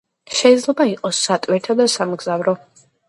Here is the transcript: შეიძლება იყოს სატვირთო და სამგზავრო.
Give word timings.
შეიძლება 0.37 0.87
იყოს 0.93 1.19
სატვირთო 1.27 1.77
და 1.83 1.87
სამგზავრო. 1.97 2.57